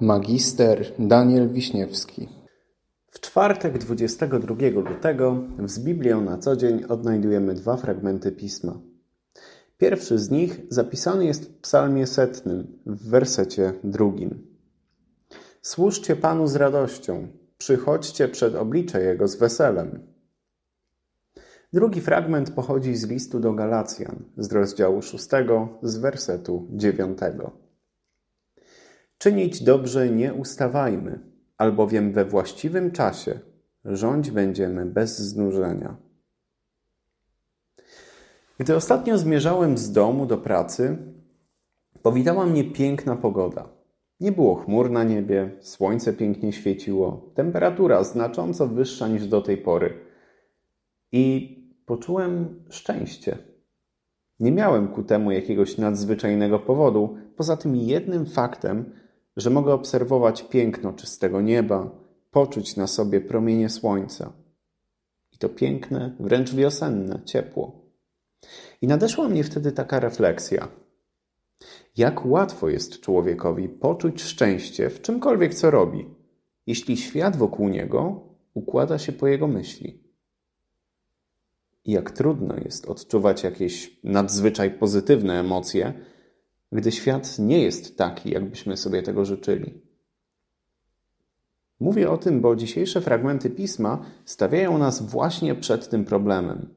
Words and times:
Magister 0.00 0.92
Daniel 0.98 1.50
Wiśniewski 1.50 2.28
W 3.10 3.20
czwartek 3.20 3.78
22 3.78 4.54
lutego 4.74 5.42
z 5.64 5.78
Biblią 5.78 6.20
na 6.20 6.38
co 6.38 6.56
dzień 6.56 6.84
odnajdujemy 6.84 7.54
dwa 7.54 7.76
fragmenty 7.76 8.32
Pisma. 8.32 8.80
Pierwszy 9.78 10.18
z 10.18 10.30
nich 10.30 10.60
zapisany 10.68 11.24
jest 11.24 11.44
w 11.44 11.60
psalmie 11.60 12.06
setnym, 12.06 12.78
w 12.86 13.08
wersecie 13.08 13.72
drugim. 13.84 14.46
Służcie 15.62 16.16
Panu 16.16 16.46
z 16.46 16.56
radością, 16.56 17.28
przychodźcie 17.58 18.28
przed 18.28 18.54
oblicze 18.54 19.02
Jego 19.02 19.28
z 19.28 19.36
weselem. 19.36 20.06
Drugi 21.72 22.00
fragment 22.00 22.50
pochodzi 22.50 22.96
z 22.96 23.06
listu 23.06 23.40
do 23.40 23.52
Galacjan, 23.52 24.24
z 24.38 24.52
rozdziału 24.52 25.02
6, 25.02 25.28
z 25.82 25.96
wersetu 25.96 26.68
9. 26.70 27.18
Czynić 29.18 29.62
dobrze 29.62 30.10
nie 30.10 30.34
ustawajmy, 30.34 31.20
albowiem 31.58 32.12
we 32.12 32.24
właściwym 32.24 32.90
czasie 32.90 33.40
rządź 33.86 34.30
będziemy 34.30 34.86
bez 34.86 35.18
znużenia. 35.18 35.96
Gdy 38.58 38.76
ostatnio 38.76 39.18
zmierzałem 39.18 39.78
z 39.78 39.92
domu 39.92 40.26
do 40.26 40.38
pracy, 40.38 40.96
powitała 42.02 42.46
mnie 42.46 42.64
piękna 42.64 43.16
pogoda. 43.16 43.68
Nie 44.20 44.32
było 44.32 44.54
chmur 44.54 44.90
na 44.90 45.04
niebie, 45.04 45.50
słońce 45.60 46.12
pięknie 46.12 46.52
świeciło, 46.52 47.32
temperatura 47.34 48.04
znacząco 48.04 48.68
wyższa 48.68 49.08
niż 49.08 49.26
do 49.26 49.42
tej 49.42 49.56
pory. 49.56 50.00
I 51.12 51.56
poczułem 51.86 52.64
szczęście. 52.70 53.38
Nie 54.40 54.52
miałem 54.52 54.88
ku 54.88 55.02
temu 55.02 55.30
jakiegoś 55.30 55.78
nadzwyczajnego 55.78 56.58
powodu, 56.58 57.16
poza 57.36 57.56
tym 57.56 57.76
jednym 57.76 58.26
faktem, 58.26 58.92
że 59.36 59.50
mogę 59.50 59.72
obserwować 59.72 60.42
piękno 60.42 60.92
czystego 60.92 61.40
nieba, 61.40 61.90
poczuć 62.30 62.76
na 62.76 62.86
sobie 62.86 63.20
promienie 63.20 63.68
słońca. 63.68 64.32
I 65.32 65.38
to 65.38 65.48
piękne, 65.48 66.16
wręcz 66.20 66.54
wiosenne 66.54 67.20
ciepło. 67.24 67.86
I 68.82 68.86
nadeszła 68.86 69.28
mnie 69.28 69.44
wtedy 69.44 69.72
taka 69.72 70.00
refleksja. 70.00 70.68
Jak 71.96 72.26
łatwo 72.26 72.68
jest 72.68 73.00
człowiekowi 73.00 73.68
poczuć 73.68 74.22
szczęście 74.22 74.90
w 74.90 75.02
czymkolwiek, 75.02 75.54
co 75.54 75.70
robi, 75.70 76.14
jeśli 76.66 76.96
świat 76.96 77.36
wokół 77.36 77.68
niego 77.68 78.20
układa 78.54 78.98
się 78.98 79.12
po 79.12 79.26
jego 79.26 79.46
myśli. 79.46 80.02
I 81.84 81.92
jak 81.92 82.10
trudno 82.10 82.56
jest 82.64 82.86
odczuwać 82.86 83.44
jakieś 83.44 84.00
nadzwyczaj 84.04 84.70
pozytywne 84.70 85.40
emocje, 85.40 85.92
gdy 86.76 86.92
świat 86.92 87.38
nie 87.38 87.62
jest 87.62 87.98
taki, 87.98 88.30
jakbyśmy 88.30 88.76
sobie 88.76 89.02
tego 89.02 89.24
życzyli. 89.24 89.82
Mówię 91.80 92.10
o 92.10 92.18
tym, 92.18 92.40
bo 92.40 92.56
dzisiejsze 92.56 93.00
fragmenty 93.00 93.50
pisma 93.50 94.02
stawiają 94.24 94.78
nas 94.78 95.02
właśnie 95.02 95.54
przed 95.54 95.88
tym 95.88 96.04
problemem. 96.04 96.68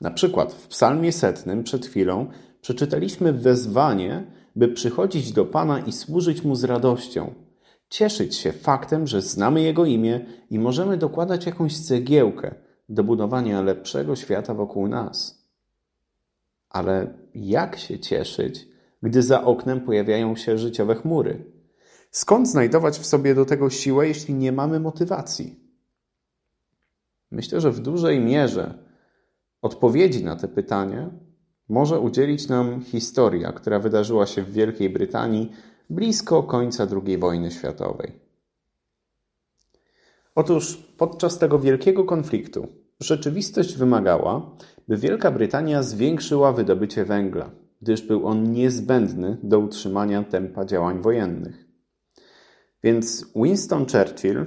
Na 0.00 0.10
przykład 0.10 0.52
w 0.52 0.68
Psalmie 0.68 1.12
setnym 1.12 1.64
przed 1.64 1.86
chwilą 1.86 2.26
przeczytaliśmy 2.60 3.32
wezwanie, 3.32 4.26
by 4.56 4.68
przychodzić 4.68 5.32
do 5.32 5.44
Pana 5.44 5.78
i 5.78 5.92
służyć 5.92 6.44
Mu 6.44 6.54
z 6.54 6.64
radością, 6.64 7.34
cieszyć 7.88 8.36
się 8.36 8.52
faktem, 8.52 9.06
że 9.06 9.22
znamy 9.22 9.62
Jego 9.62 9.84
imię 9.84 10.26
i 10.50 10.58
możemy 10.58 10.96
dokładać 10.96 11.46
jakąś 11.46 11.78
cegiełkę 11.78 12.54
do 12.88 13.04
budowania 13.04 13.62
lepszego 13.62 14.16
świata 14.16 14.54
wokół 14.54 14.88
nas. 14.88 15.44
Ale 16.68 17.14
jak 17.34 17.78
się 17.78 17.98
cieszyć, 17.98 18.73
gdy 19.04 19.22
za 19.22 19.44
oknem 19.44 19.80
pojawiają 19.80 20.36
się 20.36 20.58
życiowe 20.58 20.94
chmury? 20.94 21.44
Skąd 22.10 22.48
znajdować 22.48 22.98
w 22.98 23.06
sobie 23.06 23.34
do 23.34 23.44
tego 23.44 23.70
siłę, 23.70 24.08
jeśli 24.08 24.34
nie 24.34 24.52
mamy 24.52 24.80
motywacji? 24.80 25.60
Myślę, 27.30 27.60
że 27.60 27.70
w 27.70 27.80
dużej 27.80 28.20
mierze 28.20 28.74
odpowiedzi 29.62 30.24
na 30.24 30.36
te 30.36 30.48
pytanie 30.48 31.10
może 31.68 32.00
udzielić 32.00 32.48
nam 32.48 32.82
historia, 32.82 33.52
która 33.52 33.78
wydarzyła 33.78 34.26
się 34.26 34.42
w 34.42 34.52
Wielkiej 34.52 34.90
Brytanii 34.90 35.52
blisko 35.90 36.42
końca 36.42 36.86
II 37.06 37.18
wojny 37.18 37.50
światowej. 37.50 38.12
Otóż 40.34 40.76
podczas 40.76 41.38
tego 41.38 41.58
wielkiego 41.58 42.04
konfliktu 42.04 42.66
rzeczywistość 43.00 43.76
wymagała, 43.76 44.56
by 44.88 44.96
Wielka 44.96 45.30
Brytania 45.30 45.82
zwiększyła 45.82 46.52
wydobycie 46.52 47.04
węgla, 47.04 47.50
gdyż 47.84 48.02
był 48.02 48.26
on 48.26 48.52
niezbędny 48.52 49.36
do 49.42 49.58
utrzymania 49.58 50.22
tempa 50.22 50.64
działań 50.64 51.02
wojennych. 51.02 51.68
Więc 52.82 53.32
Winston 53.36 53.86
Churchill, 53.86 54.46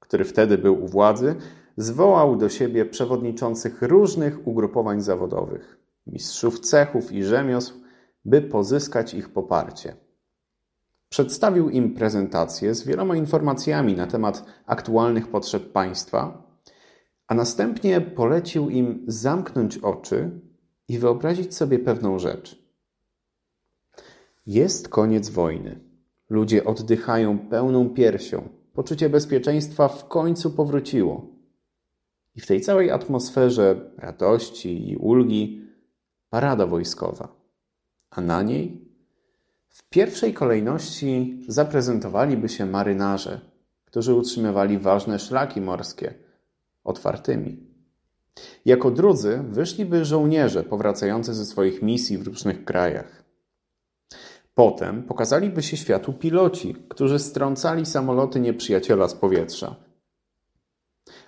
który 0.00 0.24
wtedy 0.24 0.58
był 0.58 0.84
u 0.84 0.88
władzy, 0.88 1.34
zwołał 1.76 2.36
do 2.36 2.48
siebie 2.48 2.84
przewodniczących 2.84 3.82
różnych 3.82 4.48
ugrupowań 4.48 5.00
zawodowych, 5.00 5.78
mistrzów 6.06 6.60
cechów 6.60 7.12
i 7.12 7.24
rzemiosł, 7.24 7.74
by 8.24 8.42
pozyskać 8.42 9.14
ich 9.14 9.28
poparcie. 9.28 9.96
Przedstawił 11.08 11.70
im 11.70 11.94
prezentację 11.94 12.74
z 12.74 12.84
wieloma 12.86 13.16
informacjami 13.16 13.94
na 13.94 14.06
temat 14.06 14.44
aktualnych 14.66 15.28
potrzeb 15.28 15.72
państwa, 15.72 16.42
a 17.26 17.34
następnie 17.34 18.00
polecił 18.00 18.70
im 18.70 19.04
zamknąć 19.06 19.78
oczy 19.78 20.40
i 20.88 20.98
wyobrazić 20.98 21.54
sobie 21.54 21.78
pewną 21.78 22.18
rzecz. 22.18 22.63
Jest 24.46 24.88
koniec 24.88 25.28
wojny. 25.28 25.80
Ludzie 26.30 26.64
oddychają 26.64 27.38
pełną 27.38 27.90
piersią. 27.90 28.48
Poczucie 28.72 29.08
bezpieczeństwa 29.08 29.88
w 29.88 30.08
końcu 30.08 30.50
powróciło. 30.50 31.26
I 32.34 32.40
w 32.40 32.46
tej 32.46 32.60
całej 32.60 32.90
atmosferze 32.90 33.90
radości 33.98 34.90
i 34.90 34.96
ulgi 34.96 35.68
parada 36.30 36.66
wojskowa. 36.66 37.28
A 38.10 38.20
na 38.20 38.42
niej 38.42 38.88
w 39.68 39.88
pierwszej 39.88 40.34
kolejności 40.34 41.42
zaprezentowaliby 41.48 42.48
się 42.48 42.66
marynarze, 42.66 43.40
którzy 43.84 44.14
utrzymywali 44.14 44.78
ważne 44.78 45.18
szlaki 45.18 45.60
morskie 45.60 46.14
otwartymi. 46.84 47.66
Jako 48.64 48.90
drudzy 48.90 49.40
wyszliby 49.48 50.04
żołnierze 50.04 50.62
powracający 50.64 51.34
ze 51.34 51.44
swoich 51.44 51.82
misji 51.82 52.18
w 52.18 52.26
różnych 52.26 52.64
krajach. 52.64 53.23
Potem 54.54 55.02
pokazaliby 55.02 55.62
się 55.62 55.76
światu 55.76 56.12
piloci, 56.12 56.74
którzy 56.88 57.18
strącali 57.18 57.86
samoloty 57.86 58.40
nieprzyjaciela 58.40 59.08
z 59.08 59.14
powietrza. 59.14 59.76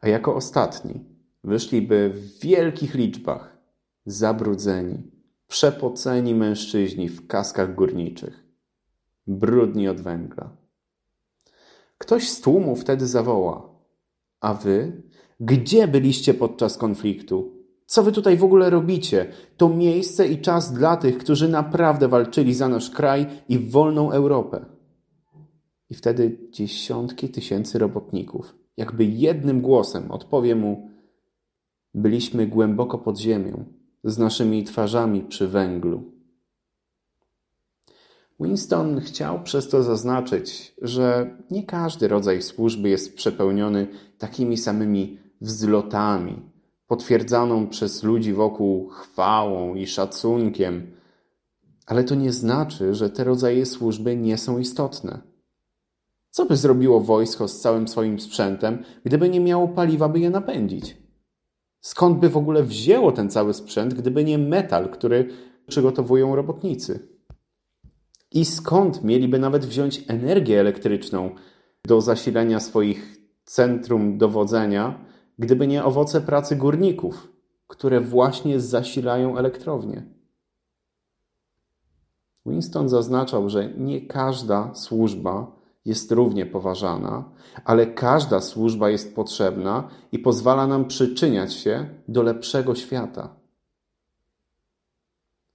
A 0.00 0.08
jako 0.08 0.34
ostatni 0.34 1.04
wyszliby 1.44 2.10
w 2.14 2.40
wielkich 2.40 2.94
liczbach 2.94 3.58
zabrudzeni, 4.06 5.10
przepoceni 5.46 6.34
mężczyźni 6.34 7.08
w 7.08 7.26
kaskach 7.26 7.74
górniczych, 7.74 8.44
brudni 9.26 9.88
od 9.88 10.00
węgla. 10.00 10.56
Ktoś 11.98 12.28
z 12.28 12.40
tłumu 12.40 12.76
wtedy 12.76 13.06
zawoła: 13.06 13.70
A 14.40 14.54
wy, 14.54 15.02
gdzie 15.40 15.88
byliście 15.88 16.34
podczas 16.34 16.76
konfliktu? 16.76 17.57
Co 17.88 18.02
wy 18.02 18.12
tutaj 18.12 18.36
w 18.36 18.44
ogóle 18.44 18.70
robicie? 18.70 19.26
To 19.56 19.68
miejsce 19.68 20.28
i 20.28 20.40
czas 20.40 20.72
dla 20.72 20.96
tych, 20.96 21.18
którzy 21.18 21.48
naprawdę 21.48 22.08
walczyli 22.08 22.54
za 22.54 22.68
nasz 22.68 22.90
kraj 22.90 23.26
i 23.48 23.58
wolną 23.58 24.12
Europę. 24.12 24.64
I 25.90 25.94
wtedy 25.94 26.38
dziesiątki 26.50 27.28
tysięcy 27.28 27.78
robotników, 27.78 28.54
jakby 28.76 29.04
jednym 29.04 29.60
głosem 29.60 30.10
odpowie 30.10 30.56
mu: 30.56 30.90
Byliśmy 31.94 32.46
głęboko 32.46 32.98
pod 32.98 33.18
ziemią, 33.18 33.64
z 34.04 34.18
naszymi 34.18 34.64
twarzami 34.64 35.22
przy 35.22 35.48
węglu. 35.48 36.02
Winston 38.40 39.00
chciał 39.00 39.42
przez 39.42 39.68
to 39.68 39.82
zaznaczyć, 39.82 40.74
że 40.82 41.36
nie 41.50 41.62
każdy 41.62 42.08
rodzaj 42.08 42.42
służby 42.42 42.88
jest 42.88 43.16
przepełniony 43.16 43.86
takimi 44.18 44.56
samymi 44.56 45.18
wzlotami, 45.40 46.42
potwierdzaną 46.88 47.68
przez 47.68 48.02
ludzi 48.02 48.32
wokół 48.32 48.88
chwałą 48.88 49.74
i 49.74 49.86
szacunkiem, 49.86 50.86
ale 51.86 52.04
to 52.04 52.14
nie 52.14 52.32
znaczy, 52.32 52.94
że 52.94 53.10
te 53.10 53.24
rodzaje 53.24 53.66
służby 53.66 54.16
nie 54.16 54.38
są 54.38 54.58
istotne. 54.58 55.18
Co 56.30 56.46
by 56.46 56.56
zrobiło 56.56 57.00
wojsko 57.00 57.48
z 57.48 57.60
całym 57.60 57.88
swoim 57.88 58.20
sprzętem, 58.20 58.84
gdyby 59.04 59.28
nie 59.28 59.40
miało 59.40 59.68
paliwa, 59.68 60.08
by 60.08 60.20
je 60.20 60.30
napędzić? 60.30 60.96
Skąd 61.80 62.18
by 62.18 62.28
w 62.28 62.36
ogóle 62.36 62.62
wzięło 62.62 63.12
ten 63.12 63.30
cały 63.30 63.54
sprzęt, 63.54 63.94
gdyby 63.94 64.24
nie 64.24 64.38
metal, 64.38 64.90
który 64.90 65.30
przygotowują 65.66 66.36
robotnicy? 66.36 67.08
I 68.32 68.44
skąd 68.44 69.04
mieliby 69.04 69.38
nawet 69.38 69.66
wziąć 69.66 70.04
energię 70.08 70.60
elektryczną 70.60 71.30
do 71.84 72.00
zasilania 72.00 72.60
swoich 72.60 73.16
centrum 73.44 74.18
dowodzenia, 74.18 75.07
gdyby 75.38 75.66
nie 75.66 75.84
owoce 75.84 76.20
pracy 76.20 76.56
górników, 76.56 77.32
które 77.66 78.00
właśnie 78.00 78.60
zasilają 78.60 79.36
elektrownie. 79.38 80.02
Winston 82.46 82.88
zaznaczał, 82.88 83.50
że 83.50 83.70
nie 83.74 84.06
każda 84.06 84.74
służba 84.74 85.58
jest 85.84 86.12
równie 86.12 86.46
poważana, 86.46 87.30
ale 87.64 87.86
każda 87.86 88.40
służba 88.40 88.90
jest 88.90 89.14
potrzebna 89.14 89.88
i 90.12 90.18
pozwala 90.18 90.66
nam 90.66 90.84
przyczyniać 90.84 91.54
się 91.54 91.88
do 92.08 92.22
lepszego 92.22 92.74
świata. 92.74 93.36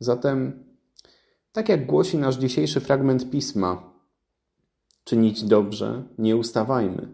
Zatem, 0.00 0.64
tak 1.52 1.68
jak 1.68 1.86
głosi 1.86 2.18
nasz 2.18 2.36
dzisiejszy 2.36 2.80
fragment 2.80 3.30
pisma, 3.30 3.92
czynić 5.04 5.44
dobrze 5.44 6.04
nie 6.18 6.36
ustawajmy, 6.36 7.08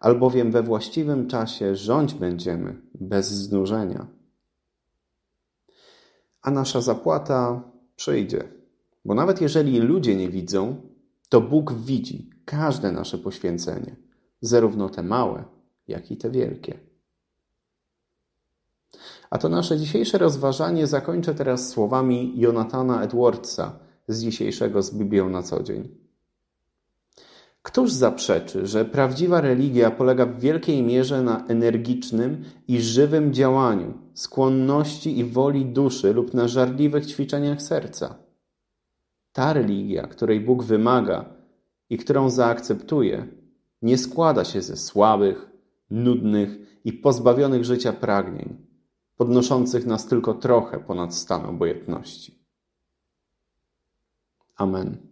albowiem 0.00 0.52
we 0.52 0.62
właściwym 0.62 1.26
czasie 1.26 1.76
rządź 1.76 2.14
będziemy 2.14 2.80
bez 2.94 3.26
znużenia. 3.28 4.06
A 6.42 6.50
nasza 6.50 6.80
zapłata 6.80 7.62
przyjdzie, 7.96 8.44
bo 9.04 9.14
nawet 9.14 9.40
jeżeli 9.40 9.78
ludzie 9.78 10.16
nie 10.16 10.28
widzą, 10.28 10.76
to 11.28 11.40
Bóg 11.40 11.72
widzi 11.72 12.30
każde 12.44 12.92
nasze 12.92 13.18
poświęcenie, 13.18 13.96
zarówno 14.40 14.88
te 14.88 15.02
małe, 15.02 15.44
jak 15.88 16.10
i 16.10 16.16
te 16.16 16.30
wielkie. 16.30 16.78
A 19.30 19.38
to 19.38 19.48
nasze 19.48 19.78
dzisiejsze 19.78 20.18
rozważanie 20.18 20.86
zakończę 20.86 21.34
teraz 21.34 21.68
słowami 21.68 22.32
Jonathana 22.36 23.02
Edwardsa 23.02 23.78
z 24.08 24.22
dzisiejszego 24.22 24.82
z 24.82 24.94
Biblią 24.94 25.28
na 25.28 25.42
co 25.42 25.62
dzień. 25.62 26.07
Któż 27.68 27.92
zaprzeczy, 27.92 28.66
że 28.66 28.84
prawdziwa 28.84 29.40
religia 29.40 29.90
polega 29.90 30.26
w 30.26 30.40
wielkiej 30.40 30.82
mierze 30.82 31.22
na 31.22 31.46
energicznym 31.46 32.44
i 32.68 32.80
żywym 32.80 33.34
działaniu, 33.34 33.94
skłonności 34.14 35.18
i 35.18 35.24
woli 35.24 35.64
duszy 35.64 36.12
lub 36.12 36.34
na 36.34 36.48
żarliwych 36.48 37.06
ćwiczeniach 37.06 37.62
serca? 37.62 38.14
Ta 39.32 39.52
religia, 39.52 40.06
której 40.06 40.40
Bóg 40.40 40.64
wymaga 40.64 41.24
i 41.90 41.98
którą 41.98 42.30
zaakceptuje, 42.30 43.26
nie 43.82 43.98
składa 43.98 44.44
się 44.44 44.62
ze 44.62 44.76
słabych, 44.76 45.50
nudnych 45.90 46.50
i 46.84 46.92
pozbawionych 46.92 47.64
życia 47.64 47.92
pragnień, 47.92 48.56
podnoszących 49.16 49.86
nas 49.86 50.06
tylko 50.06 50.34
trochę 50.34 50.78
ponad 50.78 51.14
stan 51.14 51.46
obojętności. 51.46 52.38
Amen. 54.56 55.07